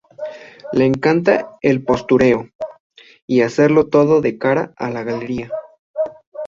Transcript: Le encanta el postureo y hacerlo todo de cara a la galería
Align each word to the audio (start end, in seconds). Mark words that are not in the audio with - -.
Le 0.73 0.85
encanta 0.87 1.59
el 1.61 1.83
postureo 1.85 2.49
y 3.27 3.41
hacerlo 3.41 3.87
todo 3.87 4.19
de 4.19 4.39
cara 4.39 4.73
a 4.75 4.89
la 4.89 5.03
galería 5.03 5.51